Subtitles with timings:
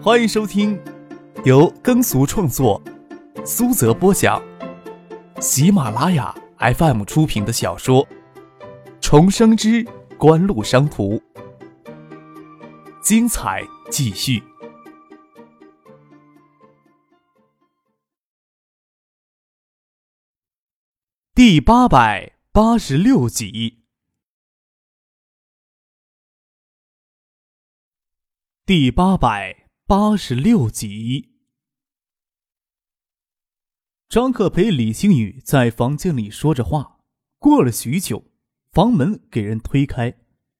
[0.00, 0.80] 欢迎收听
[1.44, 2.80] 由耕俗创作、
[3.44, 4.40] 苏泽播讲、
[5.40, 8.06] 喜马拉雅 FM 出品的小说
[9.00, 9.84] 《重生之
[10.16, 11.16] 官路商途》，
[13.02, 14.40] 精彩继续，
[21.34, 23.82] 第八百八十六集。
[28.64, 31.30] 第八百八十六集，
[34.06, 36.98] 张克陪李星宇在房间里说着话。
[37.38, 38.26] 过了许久，
[38.70, 40.18] 房门给人推开，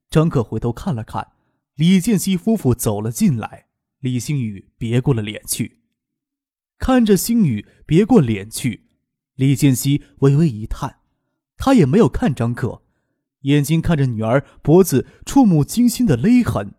[0.08, 1.32] 张克回头看了看，
[1.74, 3.66] 李建熙夫妇走了进来。
[3.98, 5.82] 李星宇别过了脸去，
[6.78, 8.88] 看着星宇别过脸去，
[9.34, 11.00] 李建熙微微一叹，
[11.58, 12.82] 他也没有看张克，
[13.40, 16.76] 眼睛看着女儿脖子触目惊心的勒痕。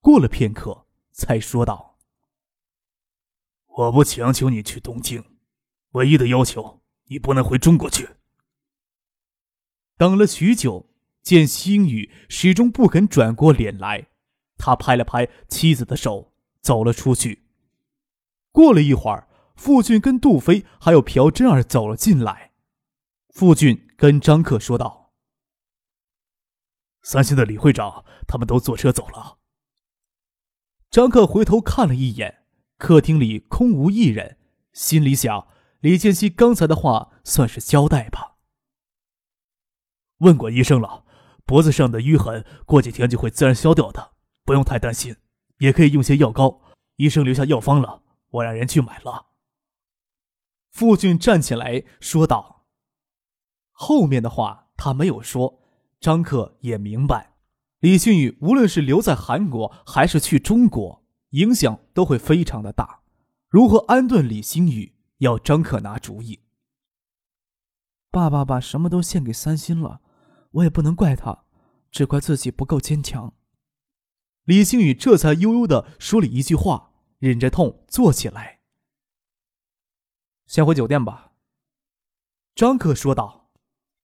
[0.00, 1.92] 过了片刻，才说道
[3.76, 5.24] ：“我不强求你去东京，
[5.92, 8.08] 唯一的要求，你不能回中国去。”
[9.98, 10.90] 等了许久，
[11.22, 14.08] 见星宇始终不肯转过脸来，
[14.56, 17.44] 他拍了拍妻子的手，走了出去。
[18.52, 22.52] 过了一会儿，傅俊跟杜飞还有朴真儿走了进来。
[23.30, 25.12] 傅俊跟张克说道
[27.02, 29.38] ：“三星的李会长他们都坐车走了。”
[30.90, 32.43] 张克回头看了一眼，
[32.84, 34.36] 客厅里空无一人，
[34.74, 35.48] 心里想：
[35.80, 38.36] 李建熙刚才的话算是交代吧。
[40.18, 41.06] 问过医生了，
[41.46, 44.12] 脖子上的淤痕过几天就会自然消掉的，
[44.44, 45.16] 不用太担心。
[45.60, 46.60] 也可以用些药膏，
[46.96, 49.28] 医生留下药方了，我让人去买了。
[50.70, 52.66] 傅俊站起来说道
[53.72, 55.62] ：“后面的话他没有说，
[55.98, 57.32] 张克也明白。”
[57.80, 61.03] 李俊宇无论是留在韩国还是去中国，
[61.34, 63.00] 影响都会非常的大。
[63.48, 66.40] 如何安顿李星宇，要张克拿主意。
[68.10, 70.00] 爸爸把什么都献给三星了，
[70.52, 71.44] 我也不能怪他，
[71.90, 73.34] 只怪自己不够坚强。
[74.44, 78.60] 李星宇这才悠悠的说了一句话，忍着痛坐起来。
[80.46, 81.32] 先回酒店吧。
[82.54, 83.50] 张克说道：“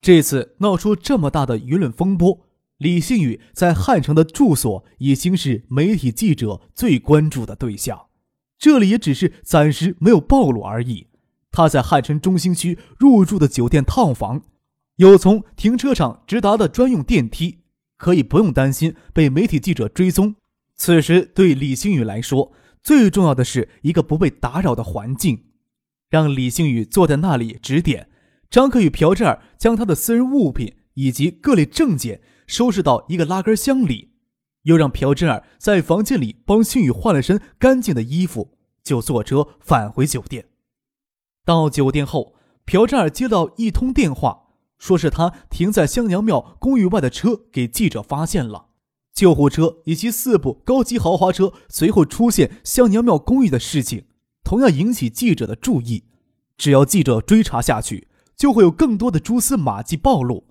[0.00, 2.46] 这次闹出这么大的舆论风波。”
[2.80, 8.06] 李星宇在汉城的住所已经是媒体记者最关注的对象，
[8.58, 11.08] 这里也只是暂时没有暴露而已。
[11.50, 14.44] 他在汉城中心区入住的酒店套房，
[14.96, 17.58] 有从停车场直达的专用电梯，
[17.98, 20.36] 可以不用担心被媒体记者追踪。
[20.74, 22.50] 此时对李星宇来说，
[22.82, 25.44] 最重要的是一个不被打扰的环境。
[26.08, 28.08] 让李星宇坐在那里指点，
[28.48, 32.22] 张克与朴振儿将他的私人物品以及各类证件。
[32.50, 34.10] 收拾到一个拉杆箱里，
[34.62, 40.46] 又让朴真儿在房间里帮星宇换了身干净的衣服，就坐车返回酒店。
[41.44, 42.34] 到酒店后，
[42.64, 48.70] 朴真儿接到一通电话，说是他停在香娘庙公寓外的车给记者发现了，
[49.14, 54.06] 救护车以及四部高级豪华车随后出现香娘庙公寓的事情，
[54.42, 56.02] 同样引起记者的注意。
[56.56, 60.49] 只要记者追查下去，就会有更多的蛛丝马迹暴露。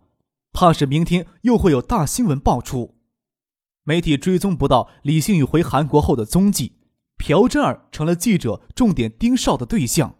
[0.51, 2.97] 怕是明天又会有大新闻爆出，
[3.83, 6.73] 媒体追踪不到李星宇回韩国后的踪迹，
[7.17, 10.15] 朴真儿成了记者重点盯梢的对象。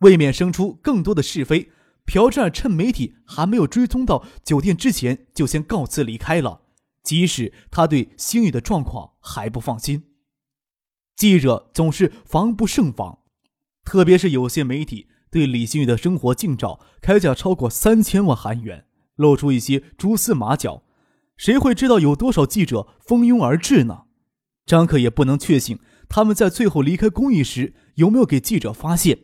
[0.00, 1.70] 为免生出更多的是非，
[2.04, 6.62] 朴真儿趁媒体还没有追踪到酒店之前，就先告辞离开了。
[7.02, 10.04] 即使他对星宇的状况还不放心，
[11.16, 13.20] 记者总是防不胜防，
[13.84, 18.86] 特别是有些媒体对李星宇的生活近照开价超过三千万韩元。
[19.20, 20.82] 露出一些蛛丝马脚，
[21.36, 24.04] 谁会知道有多少记者蜂拥而至呢？
[24.64, 29.18] 张克也不能确信他们在最后离开公寓时有没有给记者发现。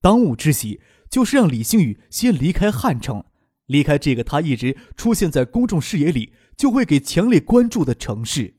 [0.00, 0.80] 当务之急
[1.10, 3.24] 就是让李星宇先离开汉城，
[3.66, 8.54] 离开这个他一直出现在公众视野里就会给强烈关注的城市。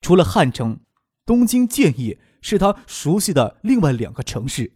[0.00, 0.80] 除了汉城，
[1.24, 4.72] 东京、建业是他熟悉的另外两个城市。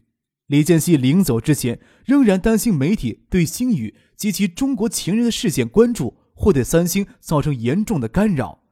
[0.47, 8.63] 李建熙临走之前，仍然担心媒体对星宇及其中国情人的事件关注，会对三星造成严重的干扰，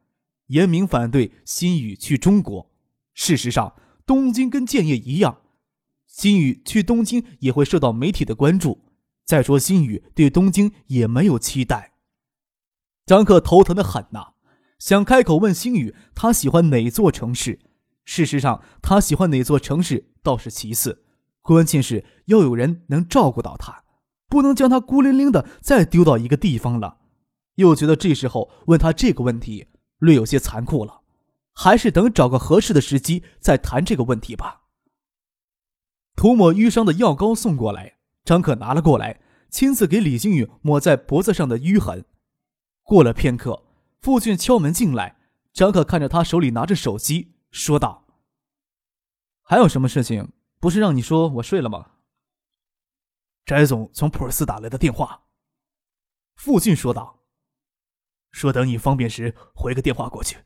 [0.46, 2.70] 严明反对星宇去中国。
[3.12, 3.74] 事实上，
[4.06, 5.42] 东京跟建业一样，
[6.06, 8.84] 星宇去东京也会受到媒体的关注。
[9.24, 11.94] 再说，星宇对东京也没有期待。
[13.06, 14.34] 张克头疼的很呐，
[14.78, 17.58] 想开口问星宇他喜欢哪座城市。
[18.04, 21.03] 事实上，他喜欢哪座城市倒是其次。
[21.44, 23.84] 关键是要有人能照顾到他，
[24.28, 26.96] 不能将他孤零零的再丢到一个地方了。
[27.56, 29.68] 又觉得这时候问他这个问题
[29.98, 31.02] 略有些残酷了。
[31.56, 34.62] 还是等找个合适的时机再谈这个问题吧。
[36.16, 39.20] 涂抹淤伤的药膏送过来，张可拿了过来，
[39.50, 42.06] 亲自给李靖宇抹在脖子上的淤痕。
[42.82, 43.62] 过了片刻，
[44.00, 45.18] 父亲敲门进来，
[45.52, 48.06] 张可看着他手里拿着手机，说道
[49.42, 50.32] ：“还有什么事情？
[50.64, 51.90] 不是让你说我睡了吗？”
[53.44, 55.26] 翟总从普尔斯打来的电话，
[56.36, 57.26] 傅俊说道
[58.32, 60.38] ：“说等你方便时回个电话过去。”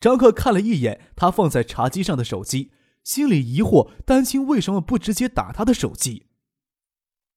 [0.00, 2.72] 张克看了一眼他放在茶几上的手机。
[3.04, 6.26] 心里疑惑，丹青为什么不直接打他的手机？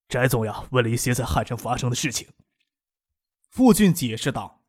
[0.10, 2.30] 翟总呀，问了一些在汉城发生的事情。
[3.52, 4.64] 傅俊解释道：“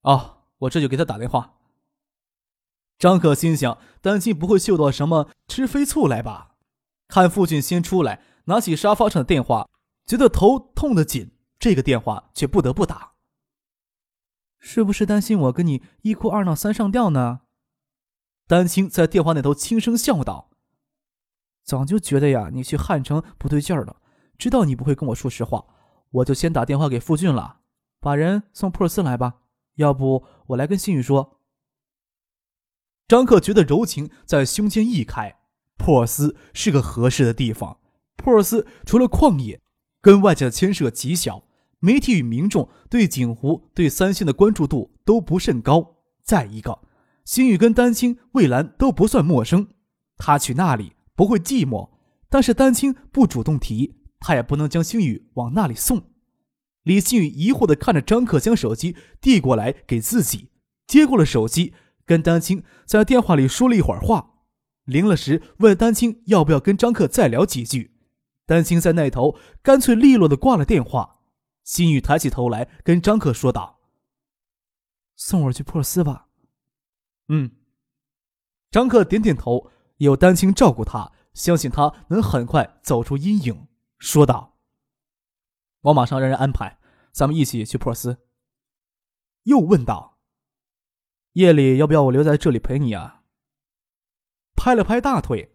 [0.00, 1.58] 哦，我这就给他打电话。”
[3.00, 6.56] 张可心想，丹青不会嗅到什么吃飞醋来吧？
[7.08, 9.70] 看傅俊先出来，拿起沙发上的电话，
[10.04, 13.12] 觉得头痛得紧，这个电话却不得不打。
[14.58, 17.40] 是不是担心我跟你一哭二闹三上吊呢？
[18.46, 20.50] 丹青在电话那头轻声笑道
[21.64, 23.96] ：“早就觉得呀，你去汉城不对劲儿了。
[24.36, 25.64] 知道你不会跟我说实话，
[26.10, 27.60] 我就先打电话给傅俊了，
[27.98, 29.36] 把人送普尔斯来吧。
[29.76, 31.38] 要不我来跟新宇说。”
[33.10, 35.34] 张克觉得柔情在胸间溢开，
[35.76, 37.78] 珀斯是个合适的地方。
[38.16, 39.60] 珀斯除了旷野，
[40.00, 41.42] 跟外界的牵涉极小，
[41.80, 45.96] 媒体与民众对景湖、对三星的关注度都不甚高。
[46.22, 46.82] 再一个。
[47.24, 49.66] 星宇跟丹青、魏兰都不算陌生，
[50.16, 51.90] 他去那里不会寂寞。
[52.28, 56.00] 但是丹青不主动提，他也不能将星宇往那里送。
[56.84, 60.50] 李星宇疑惑地看着张克将手机递过来给自己，
[60.86, 61.74] 接过了手机，
[62.04, 64.34] 跟丹青在电话里说了一会儿话。
[64.84, 67.96] 临了时，问丹青要不要跟张克再聊几句。
[68.46, 71.18] 丹青在那头干脆利落的挂了电话。
[71.62, 73.80] 心雨抬起头来跟张克说道
[75.14, 76.28] ：“送我去珀斯吧。”
[77.28, 77.52] 嗯，
[78.72, 83.68] 张克点点头，有丹青照顾他，相信他能很快走出阴影，
[83.98, 84.58] 说道
[85.82, 86.80] ：“我马上让人安排，
[87.12, 88.18] 咱们一起去珀斯。”
[89.44, 90.09] 又问道
[91.32, 93.22] ：“夜里要不要我留在这里陪你啊？”
[94.56, 95.50] 拍了拍大腿，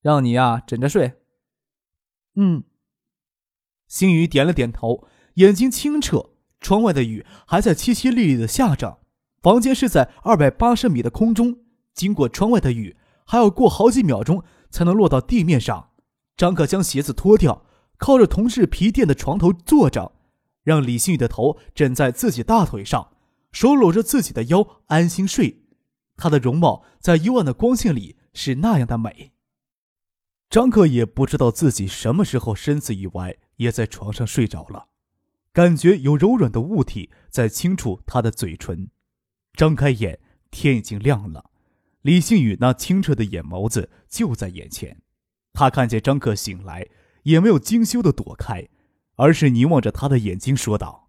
[0.00, 1.20] 让你呀枕着睡。
[2.34, 2.64] 嗯，
[3.86, 6.30] 星宇点了点头，眼睛清澈，
[6.60, 9.00] 窗外的雨还在淅淅沥沥的下着。
[9.40, 11.58] 房间是在二百八十米的空中，
[11.94, 12.96] 经过窗外的雨，
[13.26, 15.90] 还要过好几秒钟才能落到地面上。
[16.36, 17.66] 张可将鞋子脱掉，
[17.98, 20.12] 靠着同事皮垫的床头坐着，
[20.64, 23.11] 让李星宇的头枕在自己大腿上，
[23.52, 25.62] 手搂着自己的腰，安心睡。
[26.16, 29.32] 她的容貌在幽暗的光线里是那样的美。
[30.50, 34.88] 张克也不知道自己什么时候身子一歪，也在床上睡着了，
[35.52, 38.90] 感觉有柔软的物体在轻触他的嘴唇。
[39.54, 40.20] 张开眼，
[40.50, 41.50] 天已经亮了。
[42.02, 45.02] 李星宇那清澈的眼眸子就在眼前。
[45.54, 46.88] 他看见张克醒来，
[47.22, 48.68] 也没有惊羞的躲开，
[49.16, 51.01] 而是凝望着他的眼睛，说道：“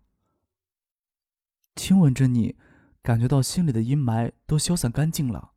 [1.75, 2.55] 亲吻着你，
[3.01, 5.51] 感觉到心里的阴霾都消散干净了。”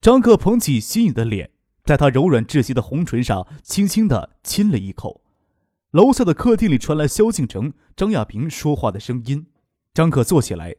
[0.00, 1.50] 张克捧起心宇的脸，
[1.84, 5.22] 在他柔软窒息的红唇上轻轻的亲了一口。
[5.90, 9.48] 楼下的客厅里传来萧敬腾、张亚平说话的声音。
[9.92, 10.76] 张克坐起来。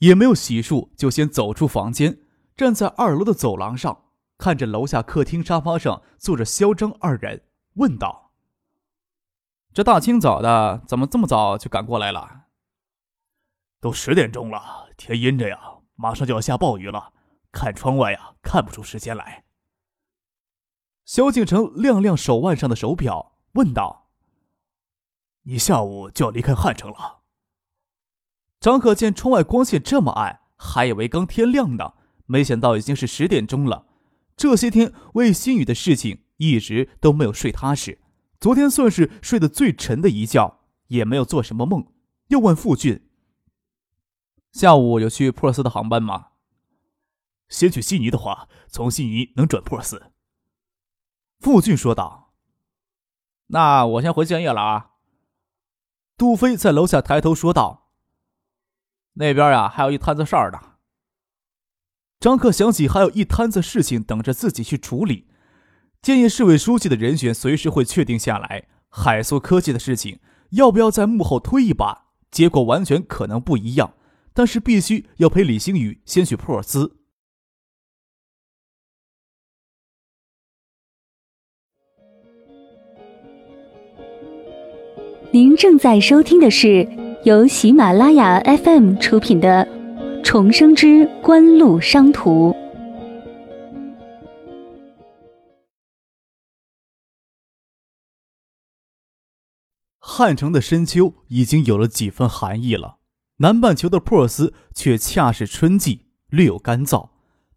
[0.00, 2.20] 也没有洗漱，就先走出房间，
[2.56, 4.04] 站在二楼的走廊上，
[4.38, 7.42] 看着楼下客厅沙发上坐着肖张二人，
[7.74, 8.32] 问道
[9.74, 12.39] ：“这大清早的，怎么这么早就赶过来了
[13.80, 15.58] ？”“都十点钟了，天阴着呀，
[15.96, 17.12] 马上就要下暴雨了。
[17.50, 19.44] 看窗外呀，看不出时间来。”
[21.04, 24.10] 萧敬腾亮亮手腕上的手表，问道
[25.42, 27.22] ：“你下午就要离开汉城了？”
[28.60, 31.94] 张可见窗外光线这么暗，还以为刚天亮呢，
[32.26, 33.86] 没想到已经是十点钟了。
[34.36, 38.00] 这些天为心雨的事情一直都没有睡踏实，
[38.38, 41.86] 昨天算是睡得最沉的一觉，也没有做什么梦。
[42.28, 43.08] 又问傅俊
[44.52, 46.28] ：“下午有去普尔斯的航班吗
[47.48, 50.12] ？”“先去悉尼的话，从悉尼能转普尔斯。”
[51.40, 52.34] 傅俊说道。
[53.48, 54.90] “那我先回建业了啊。”
[56.16, 57.88] 杜飞在楼下抬头说道。
[59.14, 60.76] 那边呀，还有一摊子事儿呢。
[62.20, 65.28] 张克想起还有一摊子事情等着自己去处理，
[66.02, 68.68] 建议市委书记的人选随时会确定下来。
[68.88, 72.08] 海苏科技的事情要不要在幕后推一把？
[72.30, 73.94] 结果完全可能不一样。
[74.32, 76.96] 但是必须要陪李星宇先去普尔斯。
[85.32, 87.10] 您正在收听的是。
[87.24, 89.62] 由喜马拉雅 FM 出品的
[90.24, 92.56] 《重生之官路商途。
[99.98, 102.99] 汉城的深秋已经有了几分寒意了，
[103.40, 107.10] 南半球的珀斯却恰是春季，略有干燥，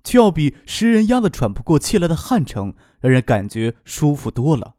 [0.04, 4.76] 却要比使人压得喘不过气来的汉城让人感觉舒服多了。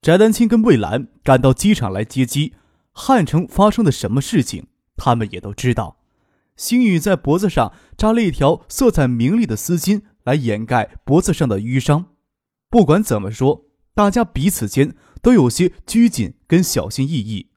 [0.00, 2.54] 翟丹青跟魏兰赶到机场来接机，
[2.92, 5.98] 汉城发生的什么事情，他们也都知道。
[6.56, 12.06] 星宇在脖子上扎了一条色彩明丽的丝巾来掩盖脖子上的淤伤。
[12.68, 14.94] 不管怎么说，大家彼此间。
[15.22, 17.50] 都有些拘谨跟小心翼翼。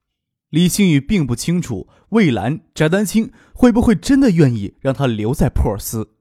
[0.51, 6.12] 李星宇并不清楚魏兰、翟丹青会不会真的愿意让他留在普尔斯。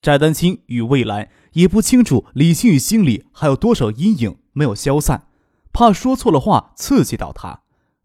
[0.00, 5.26] 翟丹青与魏兰也不清楚李星宇心里还有多少阴影没有消散，
[5.74, 7.60] 怕说错了话刺激到他。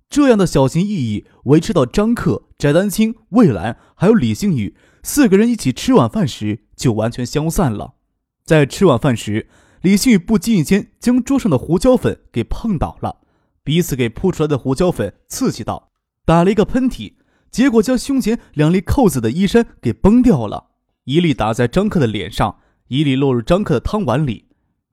[0.09, 7.93] 这样的小心翼翼维持到张克、翟丹青、魏兰还有李星宇四个人一起吃晚饭时，就完全消散了。
[8.43, 9.47] 在吃晚饭时。
[9.81, 13.17] 李星宇不经意间将桌上的胡椒粉给碰倒了，
[13.63, 15.91] 彼此给扑出来的胡椒粉刺激到，
[16.25, 17.13] 打了一个喷嚏，
[17.51, 20.71] 结果将胸前两粒扣子的衣衫给崩掉了，
[21.03, 24.47] 一粒打在张克的脸上，一粒落入张克的汤碗里。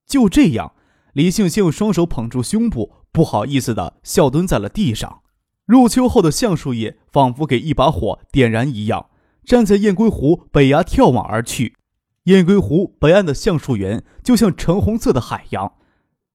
[0.07, 0.75] 就这样，
[1.15, 5.23] 李星先用双手捧住胸部，不好意思的笑蹲在了地上。
[5.65, 9.07] 入秋后的橡树叶仿佛给一把火点燃一样，
[9.45, 11.77] 站在雁归湖北崖眺望而去。
[12.25, 15.73] 雁归湖北岸的橡树园就像橙红色的海洋，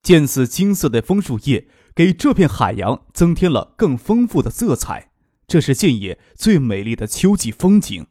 [0.02, 5.10] 见此金色的枫树叶给这片海洋增添了更丰富的色彩。
[5.48, 8.06] 这是建野最美丽的秋季风景。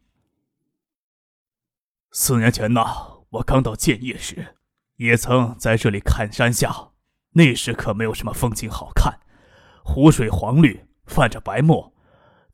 [2.11, 2.85] 四年前呢，
[3.31, 4.57] 我刚到建业时，
[4.97, 6.89] 也曾在这里看山下，
[7.35, 9.21] 那时可没有什么风景好看，
[9.85, 11.95] 湖水黄绿，泛着白沫，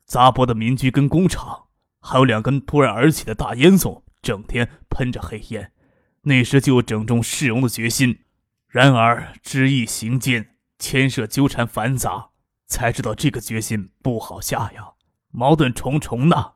[0.05, 1.63] 杂波的民居跟工厂，
[1.99, 4.03] 还有两根突然而起的大烟囱。
[4.21, 5.73] 整天喷着黑烟，
[6.21, 8.19] 那时就有整中市容的决心。
[8.67, 12.31] 然而知易行艰，牵涉纠缠繁杂，
[12.67, 14.93] 才知道这个决心不好下呀，
[15.29, 16.53] 矛盾重重呢。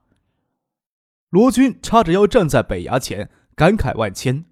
[1.30, 4.46] 罗军叉着腰站在北崖前，感慨万千。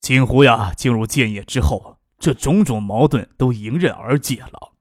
[0.00, 4.74] 锦湖呀，进入建业之后，这种种矛盾都迎刃而解了。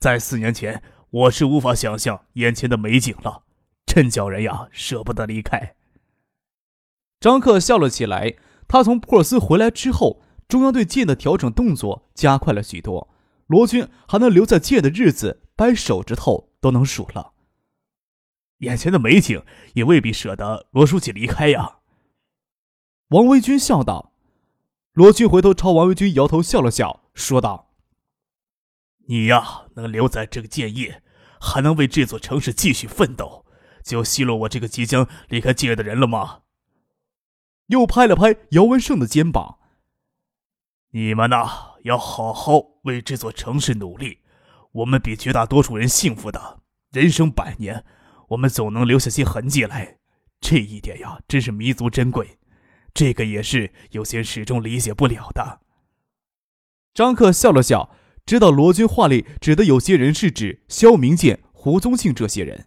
[0.00, 3.44] 在四年前，我是无法想象眼前的美景了，
[3.86, 5.74] 真叫人呀舍不得离开。
[7.20, 8.36] 张克笑了起来。
[8.70, 13.08] 他从珀斯回来之后，中央对剑的调整动作加快了许多。
[13.46, 17.32] 罗军还能留在剑的日子，掰手指头都能数了。
[18.58, 21.78] 眼前的美景也未必舍得罗书记离开呀。
[23.08, 24.12] 王维军笑道。
[24.92, 27.70] 罗军回头朝王维军摇头笑了笑，说道
[29.06, 31.04] ：“你呀，能留在这个建业，
[31.40, 33.46] 还能为这座城市继续奋斗，
[33.84, 36.40] 就奚落我这个即将离开建业的人了吗？”
[37.68, 39.57] 又拍了拍姚文胜的肩膀。
[40.98, 44.18] 你们呐，要好好为这座城市努力。
[44.72, 47.84] 我们比绝大多数人幸福的，人生百年，
[48.30, 49.98] 我们总能留下些痕迹来。
[50.40, 52.40] 这一点呀，真是弥足珍贵。
[52.92, 55.60] 这个也是有些人始终理解不了的。
[56.92, 57.94] 张克笑了笑，
[58.26, 62.66] 知道罗军话里指的有些人是指肖明建、胡宗庆这些人。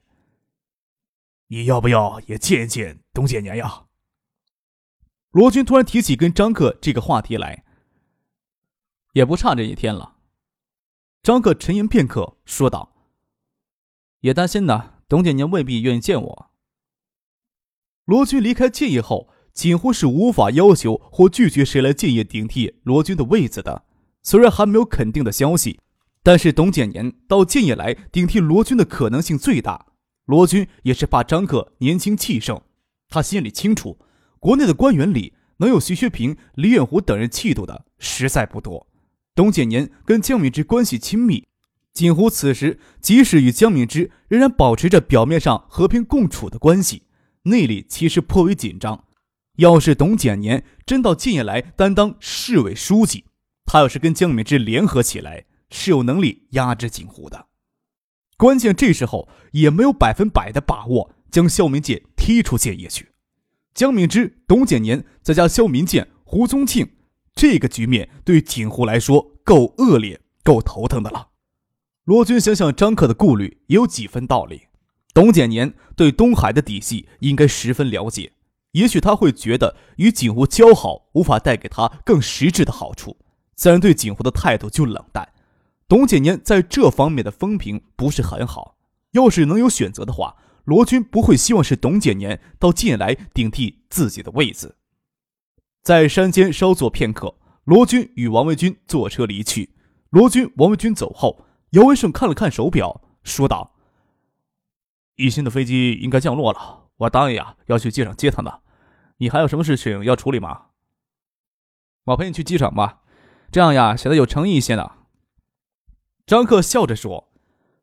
[1.47, 3.87] 你要不要也见一见董建年呀？
[5.31, 7.65] 罗军突然提起跟张克这个话题来，
[9.13, 10.17] 也不差这一天了。
[11.23, 12.93] 张克沉吟片刻，说道
[14.21, 16.51] ：“也担心呢，董建年未必愿意见我。”
[18.05, 23.85] 罗军离开建业后，几乎是无法要求或拒绝谁来建业顶替罗军的位子的。
[24.23, 25.79] 虽然还没有肯定的消息，
[26.23, 29.87] 但是董建年到建业来顶替罗军的可能性最大。
[30.25, 32.61] 罗军也是怕张克年轻气盛，
[33.09, 33.99] 他心里清楚。
[34.39, 38.87] 国内的官员里，能有徐学平、李远湖等人气度的实在不多。
[39.33, 41.47] 董建年跟江敏之关系亲密，
[41.93, 47.03] 锦湖此时即使与江敏之仍然保持着表面上和平共处的关系，
[47.43, 49.05] 内里其实颇为紧张。
[49.57, 53.25] 要是董建年真到建业来担当市委书记，
[53.65, 57.47] 他要是跟江敏之联合起来，是有能力压制锦湖的。
[58.37, 63.09] 关键这时候也没有百分百的把握将肖明建踢出建业去。
[63.73, 66.89] 江敏之、董建年再加肖明建、胡宗庆，
[67.33, 71.29] 这个局面对锦湖来说够恶劣、够头疼的了。
[72.03, 74.63] 罗军想想张克的顾虑也有几分道理。
[75.13, 78.33] 董简年对东海的底细应该十分了解，
[78.71, 83.17] 也许他会觉得与锦湖交好无法带给他更实质的好处，
[83.55, 85.27] 自然对锦湖的态度就冷淡。
[85.87, 88.77] 董简年在这方面的风评不是很好。
[89.11, 94.77] 要是能有选择的话，罗军不会希望是董简年到晋来顶替自己的位子。
[95.81, 99.73] 在山间稍坐片刻，罗军与王维军坐车离去。
[100.11, 103.73] 罗军、王维军走后，姚文胜看了看手表，说道
[105.17, 108.59] ：“一心的飞机应该降落了，我答应呀要去机场接他呢。
[109.17, 110.67] 你还有什么事情要处理吗？”
[112.05, 113.01] 我陪你去机场吧，
[113.51, 114.91] 这样呀显得有诚意一些呢。
[116.27, 117.31] 张克笑着说：“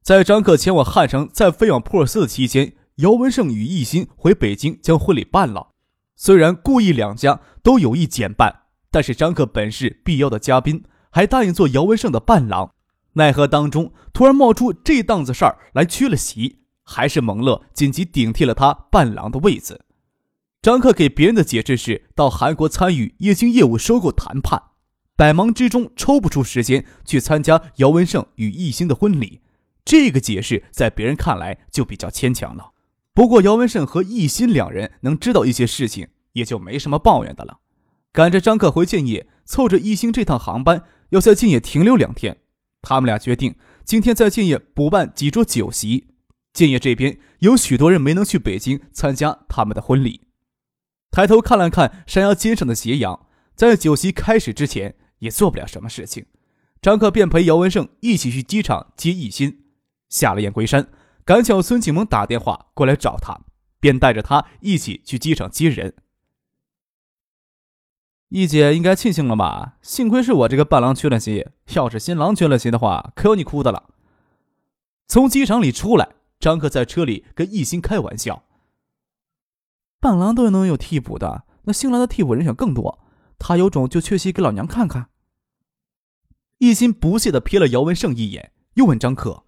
[0.03, 5.75] 在张克前往汉城，再飞往普尔斯的期间，姚文胜与艺兴回北京将婚礼办了。
[6.21, 12.73] 虽然故意两家都有意减半，但是张克本是必要的嘉宾，还答应做姚文胜的伴郎。
[13.13, 19.85] 奈何当中突然冒出这档子事儿来缺了席，还是蒙乐紧急顶替了他伴郎的位子。
[20.61, 24.61] 张克给别人的解释是到韩国参与液晶业务收购谈判。”
[25.17, 29.41] 百忙之中抽不出时间去参加姚文胜与艺兴的婚礼，
[29.85, 32.73] 这个解释在别人看来就比较牵强了。
[33.19, 37.59] 不过姚文胜和艺兴两人能知道一些事情，也就没什么抱怨的了。
[38.13, 42.37] 赶着张克回建业，凑着艺兴这趟航班要在建业停留两天，
[42.81, 46.15] 他们俩决定今天在建业补办几桌酒席。
[46.53, 50.29] 建业这边有许多人没能去北京参加他们的婚礼。
[51.11, 54.95] 抬头看了看山腰尖上的斜阳，在酒席开始之前。
[55.19, 56.27] 也做不了什么事情，
[56.81, 59.63] 张克便陪姚文胜一起去机场接艺兴。
[60.09, 60.89] 下了雁归山，
[61.29, 63.43] 赶巧孙启蒙打电话过来找他，
[63.81, 65.95] 便带着他一起去机场接人。
[68.31, 69.77] 易姐应该庆幸了吧？
[69.83, 73.91] 幸亏是我这个伴郎缺了席，要是新郎缺了席的话，可有你哭的了。
[75.07, 76.09] 从机场里出来，
[76.41, 78.45] 张克在车里跟艺兴开玩笑
[80.01, 83.01] ：“伴郎都能有替补的，那新郎的替补人选更多。”
[83.39, 85.11] 他有种就缺席给老娘看看。
[86.57, 89.45] 一心不屑的瞥了姚文胜一眼，又问张克：“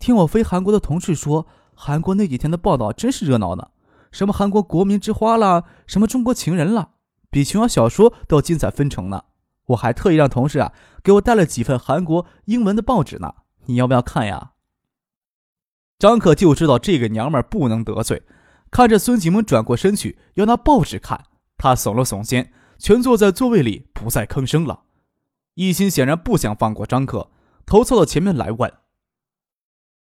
[0.00, 3.68] 听我飞韩国的同事说，韩国那几天的报道真是热闹呢，
[4.10, 6.92] 什么韩国国民之花啦，什么中国情人啦，
[7.30, 9.24] 比琼瑶小说都要精彩纷呈呢。
[9.66, 10.72] 我还特意让同事啊
[11.04, 13.34] 给我带了几份韩国英文的报纸呢，
[13.66, 14.52] 你要不要看呀？”
[16.00, 18.22] 张克就知道这个娘们不能得罪，
[18.70, 21.26] 看着孙启蒙转过身去要拿报纸看。
[21.58, 24.84] 他耸了耸肩，全坐在座位里，不再吭声了。
[25.56, 27.30] 一心显然不想放过张克，
[27.66, 28.72] 头凑到前面来问：“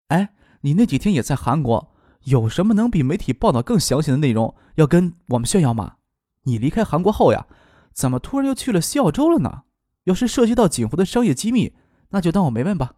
[0.09, 1.95] 哎，你那几天也在韩国，
[2.25, 5.97] 有什么能比媒体报道更详细的内容要跟我们炫耀吗？
[6.43, 7.47] 你离开韩国后呀，
[7.93, 9.65] 怎么突然又去了西澳洲了呢？
[10.05, 11.75] 要是涉及到景湖的商业机密，
[12.11, 12.95] 那就当我没问吧。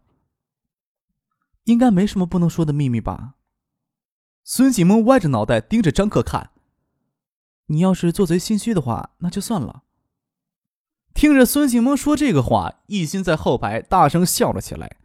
[1.65, 3.35] 应该没什么不能说的秘密吧？”
[4.45, 6.51] 孙启蒙歪着脑袋盯着张克看。
[7.67, 9.83] 你要是做贼心虚的话，那就算了。
[11.13, 15.00] 听着孙启蒙说这个话，一心在后排大声笑了起来。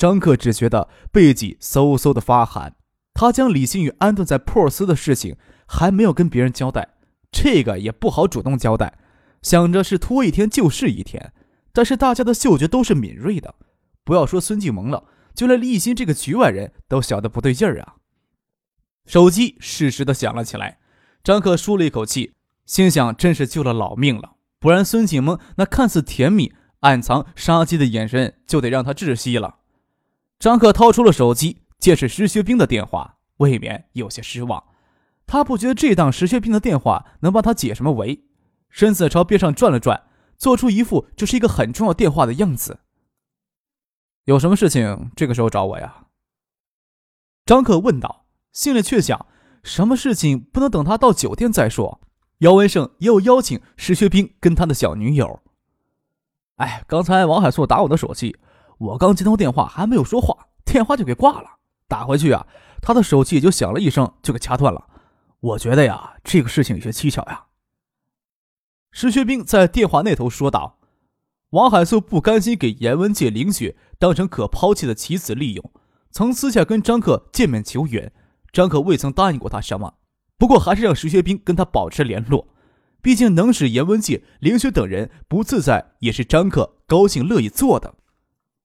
[0.00, 2.74] 张克只觉得背脊嗖嗖的发寒。
[3.12, 5.36] 他将李新宇安顿在珀尔斯的事情
[5.66, 6.94] 还没有跟别人交代，
[7.30, 8.96] 这个也不好主动交代，
[9.42, 11.34] 想着是拖一天就是一天。
[11.74, 13.56] 但是大家的嗅觉都是敏锐的，
[14.02, 17.96] 不要说孙继萌了，就连李新这个局外人都晓得不对劲儿啊。
[19.04, 20.78] 手机适时的响了起来。
[21.22, 22.32] 张克舒了一口气，
[22.64, 29.56] 心想：真是救了老命了，不然孙启蒙那看似甜蜜、暗藏杀机的眼神就得让他窒息了。
[30.40, 34.64] 张克掏出了手机，见是石学兵的电话，未免有些失望。
[35.26, 38.24] 他不觉得这档石学兵的电话能帮他解什么围，
[38.70, 40.02] 身子朝边上转了转，
[40.38, 42.80] 做出一副这是一个很重要电话的样子。
[44.24, 46.06] 有什么事情这个时候找我呀？
[47.44, 49.26] 张克问道，心里却想。
[49.62, 52.00] 什么事情不能等他到酒店再说？
[52.38, 55.42] 姚文胜也有邀请石学兵跟他的小女友。
[56.56, 58.38] 哎，刚才王海素打我的手机，
[58.80, 61.58] 我刚接通电话还没有说话，电话就给挂了。
[61.86, 62.46] 打回去啊，
[62.80, 64.86] 他的手机也就响了一声就给掐断了。
[65.40, 67.46] 我觉得呀，这个事情有些蹊跷呀。
[68.90, 70.78] 石学兵在电话那头说道
[71.50, 75.72] ：“王海素不甘心给严文界、林雪当成可抛弃的棋子利用，
[76.10, 78.12] 曾私下跟张克见面求援。”
[78.50, 79.94] 张可未曾答应过他什么，
[80.38, 82.48] 不过还是让石学兵跟他保持联络。
[83.02, 87.94] 毕竟能使严文界、凌雪等人不自在，也是张克高兴乐意做的。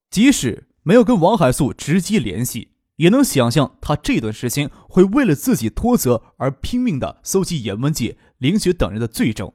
[0.09, 9.51] 即使没有跟王海素直接联系，也能想象他这段时间会为了自己脱责而拼命的搜集严文杰、凌雪等人的罪证。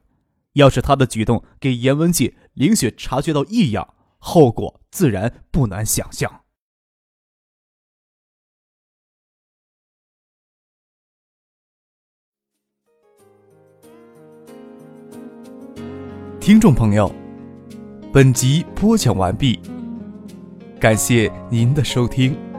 [0.53, 6.41] 要是他的举动给严文杰、凌雪察觉到异样，后果自然不难想象。
[16.41, 17.13] 听众朋友，
[18.11, 19.59] 本集播讲完毕，
[20.81, 22.50] 感谢您的收听。